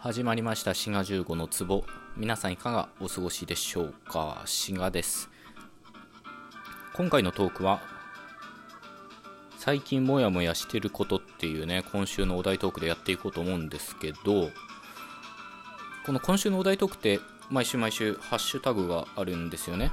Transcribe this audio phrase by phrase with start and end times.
[0.00, 0.74] 始まりました。
[0.74, 1.84] 滋賀15の壺。
[2.16, 4.42] 皆さんいかがお過ごしでしょうか？
[4.44, 5.28] 滋賀です。
[6.94, 7.82] 今回のトークは
[9.58, 14.50] 最近モヤモヤしてることっていうね今週のお題トークでやっていこうと思うんですけど
[16.06, 17.18] この今週のお題トークって
[17.50, 19.90] 毎週毎週ハッシュタグがあるんですよね。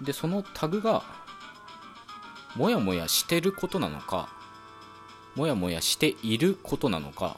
[0.00, 1.02] でそのタグが
[2.56, 4.30] モヤモヤしてることなのか
[5.36, 7.36] モヤモヤしていることなのか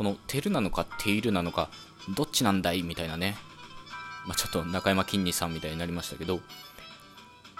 [0.00, 1.68] このてるなのかているなのか
[2.16, 2.82] どっちなんだい？
[2.82, 3.36] みたいなね、
[4.26, 6.40] まあ、ちょっと中山きんにさんみたいになりましたけどっ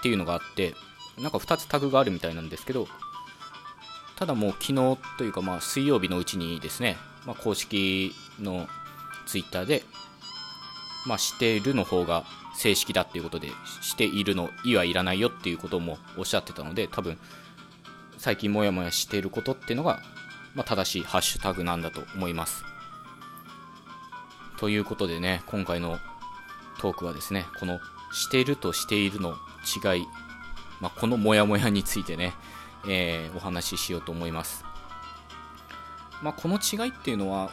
[0.01, 0.73] ていうのがあって
[1.19, 2.87] なんか2つタグがあるみたいなんですけど
[4.15, 8.65] ただもう昨日というかまあ水曜日のうちにですね、まあ、公式の
[9.27, 9.83] ツイッターで、
[11.05, 12.23] まあ、してるの方が
[12.57, 13.49] 正式だっていうことで
[13.83, 17.19] しているの「い」はいらないよっていうこともおっしゃってたので多分
[18.17, 20.01] 最近モヤモヤしていることっていうのが、
[20.55, 22.63] まあ、正しいハッシュタグなんだと思います。
[24.57, 25.97] ということでね今回の
[26.79, 27.79] トークはですねこの
[28.11, 30.07] しているとしているの違い、
[30.79, 32.33] まあ、このモヤモヤについてね、
[32.87, 34.63] えー、お話ししようと思います。
[36.21, 37.49] まあ、この違いっていうのは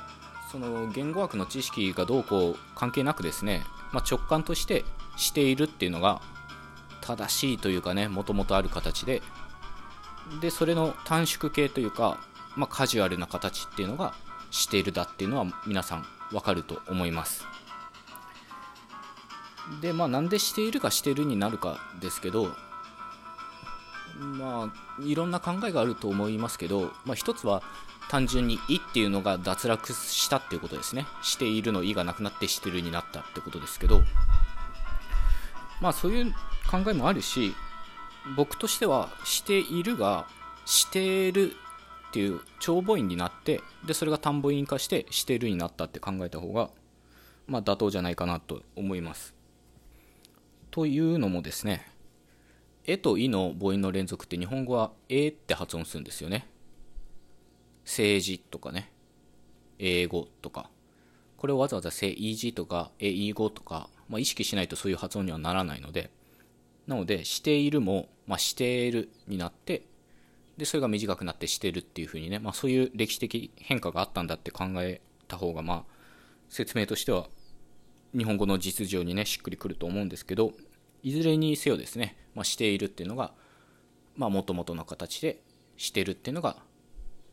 [0.53, 4.85] その言語学の知識がどうこう関係なくですね、まあ、直感として
[5.17, 6.21] しているっていうのが
[7.01, 9.23] 正しいというかねもともとある形で
[10.43, 12.19] でそれの短縮系というか、
[12.59, 14.15] まあ、カジュアルな形っていうのが
[14.51, 17.47] しているだっていうのは皆さんわかると思います。
[19.81, 22.55] でまあなんでしているかしているになるかですけど
[24.19, 27.63] まあいろんな考えがあると思いますけど、まあ、一つは
[28.09, 31.07] 単純に「い」っていうのが脱落したっていうことですね。
[31.23, 34.03] しているの「い」がなくなってしてるになったってことですけど
[35.81, 36.35] まあそういう
[36.69, 37.55] 考えもあるし
[38.37, 40.27] 僕としては「している」が
[40.65, 41.55] 「してる」
[42.09, 46.71] っていう長母音になってでそれが単母音化して「してる」になったって考えた方が
[47.47, 49.35] まあ妥当じゃないかなと思います。
[50.71, 51.87] というのもですね
[52.87, 56.47] 「え」と「い」の母音の連続って日本語は「え」って発音するんですよね。
[57.85, 58.91] 政治とかね
[59.79, 60.71] 英語とか。
[61.39, 66.11] これをわざわざ政治とか英語とか、まあ、意識しないとそういう発音にはならないので
[66.89, 69.83] なのでしているも、まあ、しているになって
[70.59, 75.85] でそれが短くなってしてるっていうふうにね、まあ、そういう歴史的変化があったんだって考えた方がまあ
[76.51, 77.29] 説明としては
[78.17, 80.53] 日本語の実情にねしっくりくると思うんですけど
[81.03, 83.33] いずれにせよですね、まあ、しているっていうのが
[84.17, 85.41] もともとの形で
[85.77, 86.57] してるっていうのが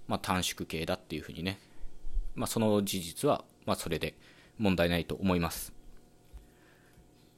[0.08, 1.60] まあ、短縮系だっていうふうにね、
[2.36, 4.16] まあ、その事実は、まあ、それで
[4.58, 5.74] 問題ないと思います。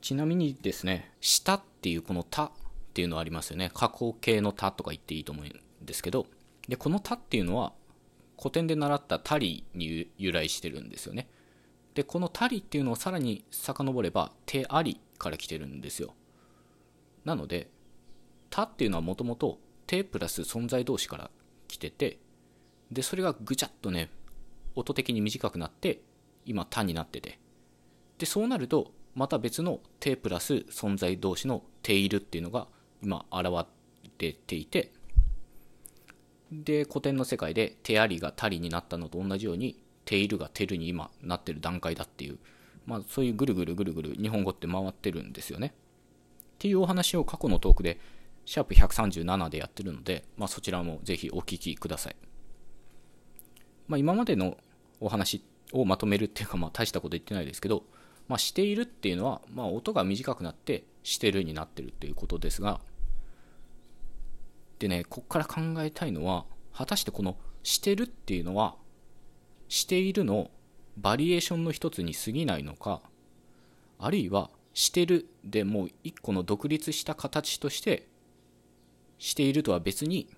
[0.02, 2.52] ちなみにですね「下」っていうこの「た」っ
[2.94, 3.72] ていうのありますよね。
[3.74, 5.44] 過去形の「た」とか言っていいと思
[5.82, 6.28] ですけど
[6.68, 7.74] でこの「た」っていうのは
[8.38, 11.28] 古典で習った「たり」に由来してるんですよね。
[11.96, 16.14] でこの「たり」っていうのをさらに遡れば「手あり」から来てるんですよ。
[17.26, 17.70] なので
[18.50, 21.32] 「た」っていうのはもともと「手プラス存在同士から
[21.68, 22.20] 来てて
[22.92, 24.10] でそれがぐちゃっとね
[24.76, 26.02] 音的に短くなって
[26.46, 27.40] 今「た」になってて。
[28.18, 32.68] でそうなるとまた別の「て」プラス存在同士の「ている」っていうのが
[33.02, 33.46] 今現
[34.20, 34.92] れていて
[36.52, 42.38] で古典の世界で「手あり」が「たり」になったのと同じように「ている」が「てる」に今なってる段階だっていう、
[42.86, 45.74] まあ、そういうぐるぐるぐるぐる日本語って回ってるんですよね。
[46.56, 48.00] っていうお話を過去のトークで
[48.46, 52.16] シャープ137でやってるので、まあ、そちらもぜひお聞きください。
[53.88, 54.58] まあ、今までの
[55.00, 55.44] お話
[55.74, 57.84] をまとめるっていうか、まあ、大したこと言ってないですけど、
[58.28, 62.82] まあ、しているっていうのは、まあ、音が短くなってしてるになってるっていうことですが
[64.80, 68.76] でねこっから考えたいのは果たしてこのしてるっていうのは
[69.68, 70.50] しているの
[70.98, 73.02] バリエーションの一つに過ぎないのか
[74.00, 78.08] あるいはしてるでもう一個の独立した形として
[79.18, 80.30] しているとは別に、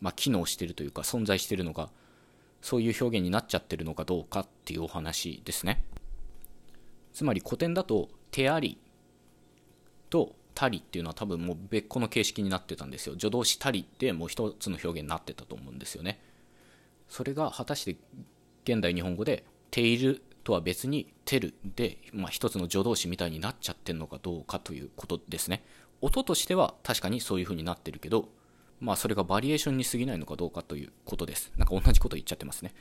[0.00, 1.90] まあ、機能してるというか存在してるのか
[2.62, 5.82] そういう表現になっちゃってるのかどうかっていうお話ですね。
[7.12, 8.78] つまり古典だと手あり
[10.08, 16.20] とたりっていうのは多分もう別個の形式になってたんですよ助動詞たりってもう一つの表現になってたと思うんですよね
[17.08, 17.96] それが果たして
[18.70, 25.64] 現代日本語で「ている」とは別に「てる」で、まあ、一つの助動詞みたいになっちゃってるのかどうかということですね
[26.02, 28.28] 音としては確かにそういう風になってるけど
[28.80, 31.52] まあそれがバリエーションに過ぎないのかどうかということです。
[31.56, 32.74] なんか同じこと言っちゃってますね。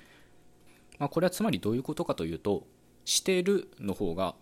[0.97, 2.65] まあこれはつまりどういうことかというと、
[3.03, 4.35] してるの方が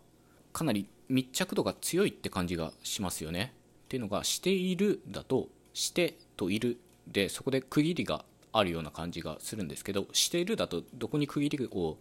[0.57, 3.53] かなり密着度が強いって感じがしますよね。
[3.85, 11.97] っていうのが、しているだと、してといるで、そこで区切りがあるような感じがするんですけど、しているだとどこに区切りを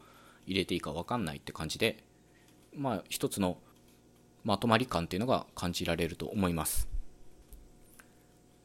[0.47, 2.03] 入れていいか分かんないって感じで
[2.75, 3.59] まあ一つの
[4.45, 6.89] まとまり感っていうのが感じられると思います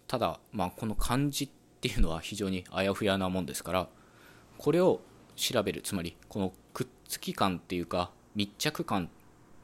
[0.07, 1.49] ただまあこの漢字っ
[1.81, 3.87] ていうのは非常にあやふやなもんですから
[4.57, 5.01] これを
[5.35, 9.09] 調べるつまりこのくっつき感っていうか密着感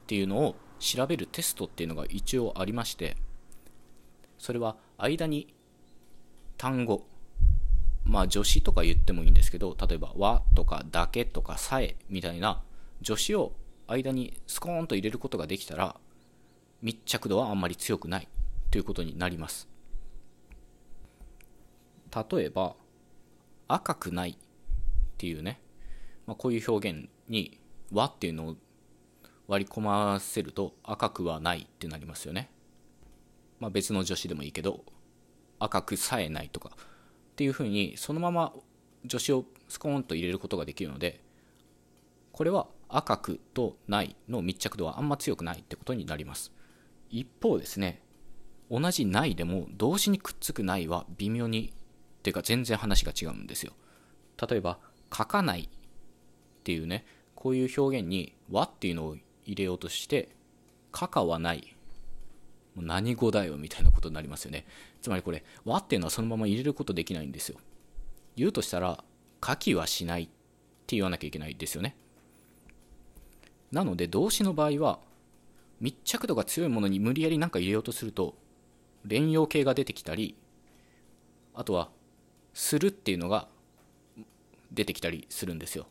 [0.08, 3.18] っていうのを調べるテストっていうのが一応ありまして
[4.38, 5.54] それは間に
[6.58, 7.06] 単語
[8.06, 12.64] まあ助詞とか言ってもいいんですけど例えば「は」とか「だけ」とか「さえ」みたいな
[13.04, 13.52] 助詞を
[13.88, 16.00] 間にスコーンと入れることができたら
[16.82, 18.30] 密着度はあんまり強くない
[18.72, 19.68] ということになります。
[22.32, 22.78] 例えば
[23.68, 24.36] 赤くないっ
[25.18, 25.60] ていうね、
[26.26, 27.60] まあ、こういう表現に
[27.92, 28.58] 「は」っていうのを
[29.48, 32.50] 割り込ませると赤くはないってなりますよね、
[33.60, 34.84] まあ、別の助詞でもいいけど
[35.60, 38.54] 赤くさえないとかっていうふうにそのまま
[39.04, 41.22] 助詞をスコーンと入れることができるので
[42.32, 46.54] これは赤くとないの密着度はあんま強くないってことになります。
[47.10, 48.02] 一方ですね
[48.70, 51.74] 同じないでも動詞にくっつくないは微妙に
[52.20, 53.74] っていうか全然話が違うんですよ。
[54.50, 54.78] 例えば
[55.12, 55.70] 書かないっ
[56.64, 59.18] ていうねこういう表現に和っていうのを
[59.48, 60.30] 入れようとして
[60.92, 61.76] かかはない。
[62.76, 64.66] もう何語だよみたいなことになりますよね。
[65.02, 67.58] つまりこれ和っていうのはそのまま入れることできないんですよ。
[68.36, 69.04] 言うとしたら
[69.44, 70.28] 書きはしないっ
[70.86, 71.96] て言わなきゃいけないですよね。
[73.72, 75.00] なので動詞の場合は
[75.80, 78.36] 密着度が強いものに無理やり何か入れようとすると
[79.06, 80.36] 連用形が出てきたり
[81.54, 81.90] あとは
[82.54, 83.48] するっていうのが
[84.72, 85.88] 出てきたりするんですよ。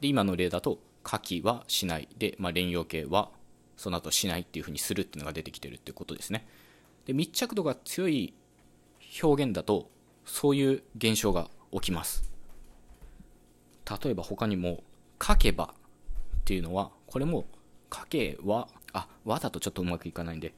[0.00, 2.08] で今の例だと書きはしない。
[2.18, 3.30] で、まあ、連用形は
[3.76, 6.46] その後しないっていうふうにするっていうのが出てきてるってことですね。
[7.06, 8.34] で密着度が強い
[9.22, 9.90] 表現だと
[10.24, 12.30] そういう現象が起きます。
[14.02, 14.82] 例えば他にも
[15.22, 17.46] 書けばっていうのはこれも
[17.92, 20.52] 書けはあ和だとちょっとうまくいかないんで、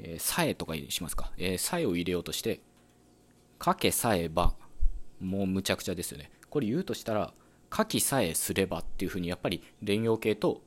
[0.00, 2.60] えー、さえとかにしますか、えー、さえを入れようとして
[3.64, 4.54] 書けさえば
[5.20, 6.30] もうむちゃくちゃですよね。
[6.50, 7.32] これ言うとしたら
[7.74, 10.60] 書きさえすればっていうふうにやっぱり連用形と、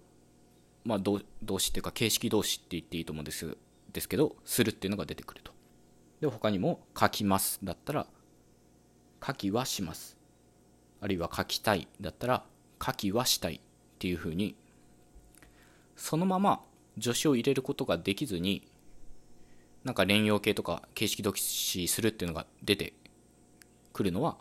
[0.83, 1.19] まあ、動
[1.59, 3.57] 詞っていうか形式動詞って言っていいと思うんです
[3.93, 5.53] ですけどするっていうのが出てくると。
[6.19, 8.07] で他にも書きますだったら
[9.25, 10.17] 書きはします。
[11.01, 12.43] あるいは書きたいだったら
[12.83, 13.59] 書きはしたいっ
[13.99, 14.55] ていうふうに
[15.95, 16.61] そのまま
[16.99, 18.67] 助詞を入れることができずに
[19.83, 22.93] なんか連用形とか形式動詞するっていうのが出て
[23.93, 24.37] くるのは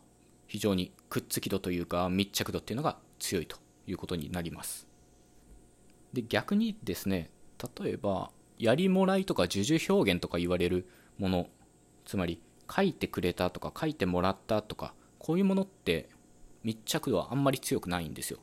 [0.46, 3.56] 非常にくっつき度というか密着度っていうのが強いと
[3.86, 4.86] いうことになります。
[6.12, 7.30] で逆にですね
[7.82, 10.86] 例えばやりもらいとか授受表現とか言われる
[11.18, 11.48] もの
[12.04, 16.08] つまり書いてくれたとか書いてもらったとかこういうものって
[16.62, 18.38] 密着度はあんまり強くないんですよ。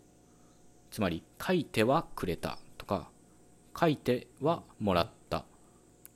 [0.92, 3.10] つまり書いてはくれたとか
[3.80, 5.46] 書いてはもらった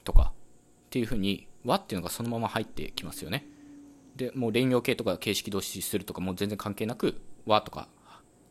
[0.03, 3.47] とかっていうふうに和っていうのがそのまま入ってきますよね。
[4.15, 7.87] でもう連用形とか形式動詞するとかも全然関係なく和とか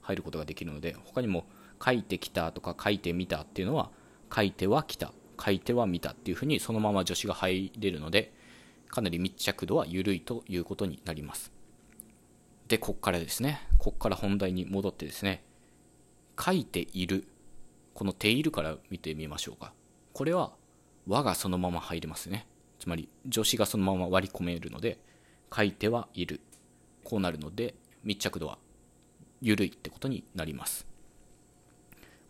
[0.03, 1.47] 入ることができるので他にも
[1.85, 3.91] 書いてきたとか書いてみたっていうのは
[4.35, 5.13] 書いては来た
[5.43, 8.33] 書いては見たっていうふうにそのまま助詞が入れるので
[8.89, 11.53] かなり密着度は緩いということになります。
[12.69, 13.61] でこっからですね。
[13.79, 15.43] こっから本題に戻ってですね。
[16.41, 17.27] 書いている
[17.93, 19.73] このているから見てみましょうか。
[20.13, 20.53] これは
[21.07, 22.47] 和がそのまま入りますね。
[22.79, 24.99] つまり助詞がそのまま割り込めるので
[25.55, 26.41] 書いてはいる。
[27.03, 28.59] こうなるので密着度は
[29.41, 30.87] 緩いってことになります。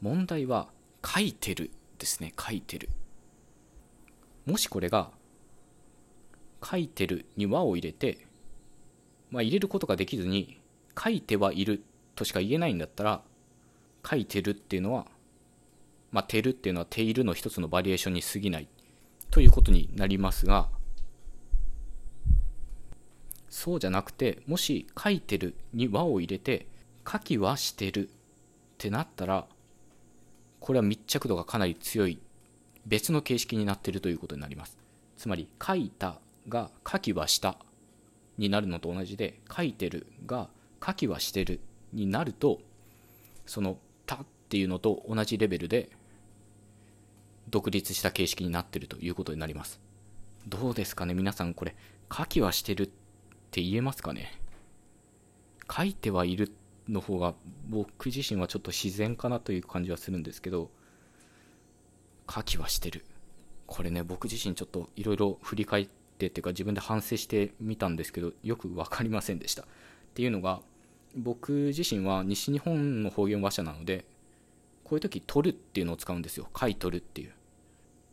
[0.00, 0.68] 問題は
[1.04, 2.33] 書いてるですね。
[2.38, 2.88] 書いてる。
[4.47, 5.11] もしこれが
[6.62, 8.26] 書いてるに和を入れて、
[9.30, 10.61] まあ、入れることができずに
[11.02, 11.83] 書いてはいる
[12.14, 13.23] としか言えないんだったら
[14.09, 15.06] 書いてるっていうのは
[16.14, 18.68] まあ、てるっていうのはているの一つのバリエーションに過ぎない
[19.33, 20.68] ということになりますが
[23.55, 26.67] そうじゃなくてもし書いてるに和を入れて
[27.09, 28.13] 書きはしてるっ
[28.79, 29.47] てなったら
[30.59, 32.19] これは密着度がかなり強い
[32.85, 34.77] 別の形式になってるということになります。
[35.17, 36.19] つまり書いた
[36.49, 37.57] が書きはした
[38.39, 40.49] になるのと同じで書いてるが
[40.85, 41.61] 書きはしてる
[41.93, 42.59] になると
[43.47, 44.19] そのたっ
[44.49, 45.91] ていうのと同じレベルで
[47.51, 49.79] 独立した形式になってるということになります。
[50.45, 51.77] どうですかね皆さんこれ
[52.13, 53.04] 書きはしてるって
[53.55, 54.37] って言えますかね？
[55.73, 56.51] 書いてはいる
[56.89, 57.35] の方が
[57.69, 60.73] 僕自身はちょっと自然かなという感じはするんですけど
[62.29, 63.05] 書きはしてる。
[63.69, 69.63] これね僕自身ちょっといろいろ振り返ってっていうか自分で反省してみたんですけどよく分かりませんでした。
[69.63, 69.67] っ
[70.15, 70.61] ていうのが
[71.17, 74.05] 僕自身は西日本の方言話者なので
[74.83, 77.33] こういう時「取る」っていうのを使うんですよ「買い取る」っていう。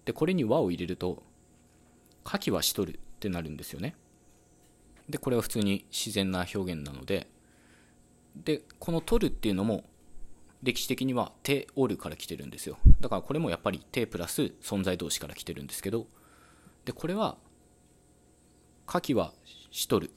[0.05, 1.23] でこれに「和」を入れると
[2.23, 3.95] 「牡蠣はしとる」ってなるんですよね。
[5.11, 7.27] でこれは普通に自然な表現なので
[8.35, 9.83] でこの「取る」っていうのも
[10.63, 12.77] 歴史的には「手折る」から来てるんですよ。
[13.01, 16.07] だからこれもやっぱり「手プラス存在動詞から来てるんですけど
[16.85, 17.37] でこれは
[18.87, 19.33] 「牡蠣は
[19.69, 20.11] しとる」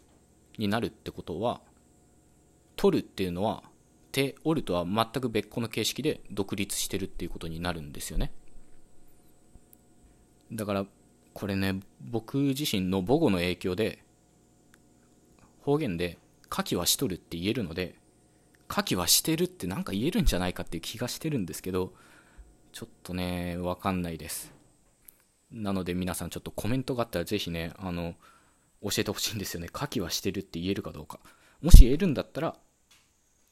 [0.58, 1.60] になるってことは
[2.76, 3.64] 取るっていうのは
[4.12, 8.32] 手折るとは全く別個の形式で独立してるっていうことになるんですよね。
[10.52, 10.86] だから
[11.32, 14.03] これね僕自身の母語の影響で
[15.64, 16.18] 方言で
[16.52, 17.94] 「牡蠣はしとる」って言えるので
[18.68, 21.94] 「牡蠣はしてる」ってなんか言えるんじゃないかっていう気がしてるんですけど
[22.73, 24.52] ちょっとねわかんないです
[25.50, 28.14] なので皆さんちょっとコメントがあったらぜひねあの
[28.83, 31.18] 教えてほしいんですよね牡蠣はしてるって言えるかどうか
[31.62, 32.56] もし言えるんだったら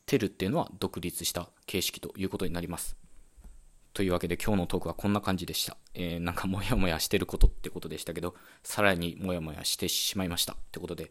[0.07, 2.97] テルっていうのは独立した形式ということになります。
[3.95, 5.77] というわけで今日のトークはこんな感じでした。
[5.95, 10.55] えー、なんかモヤモヤしてることってことでしたけど、さらにモヤモヤしてしまいました。
[10.55, 11.11] ってことで、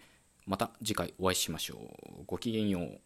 [0.51, 2.24] また次回お会いしましょう。
[2.27, 3.00] ごきげんよう。